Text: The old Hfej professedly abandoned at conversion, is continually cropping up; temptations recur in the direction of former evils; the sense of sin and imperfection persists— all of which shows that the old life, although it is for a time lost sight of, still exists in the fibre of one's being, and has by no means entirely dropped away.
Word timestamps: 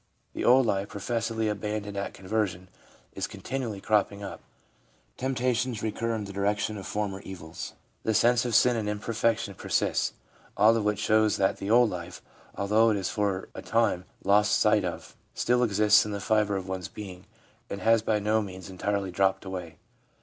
The 0.33 0.43
old 0.43 0.65
Hfej 0.65 0.87
professedly 0.89 1.47
abandoned 1.47 1.95
at 1.95 2.15
conversion, 2.15 2.69
is 3.13 3.27
continually 3.27 3.79
cropping 3.79 4.23
up; 4.23 4.41
temptations 5.15 5.83
recur 5.83 6.15
in 6.15 6.23
the 6.23 6.33
direction 6.33 6.75
of 6.79 6.87
former 6.87 7.19
evils; 7.19 7.73
the 8.01 8.15
sense 8.15 8.43
of 8.43 8.55
sin 8.55 8.75
and 8.75 8.89
imperfection 8.89 9.53
persists— 9.53 10.13
all 10.57 10.75
of 10.75 10.83
which 10.83 10.97
shows 10.97 11.37
that 11.37 11.57
the 11.57 11.69
old 11.69 11.91
life, 11.91 12.23
although 12.55 12.89
it 12.89 12.97
is 12.97 13.09
for 13.11 13.49
a 13.53 13.61
time 13.61 14.05
lost 14.23 14.57
sight 14.57 14.83
of, 14.83 15.15
still 15.35 15.61
exists 15.61 16.03
in 16.03 16.09
the 16.11 16.19
fibre 16.19 16.55
of 16.55 16.67
one's 16.67 16.87
being, 16.87 17.27
and 17.69 17.81
has 17.81 18.01
by 18.01 18.17
no 18.17 18.41
means 18.41 18.71
entirely 18.71 19.11
dropped 19.11 19.45
away. 19.45 19.77